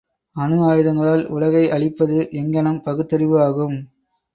[0.35, 3.77] அணு ஆயுதங்களால் உலகை அழிப்பது எங்ஙணம் பகுத்தறிவு ஆகும்?